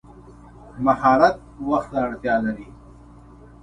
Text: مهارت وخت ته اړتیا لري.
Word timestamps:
مهارت 0.85 1.37
وخت 1.69 1.89
ته 1.91 1.97
اړتیا 2.05 2.35
لري. 2.45 2.67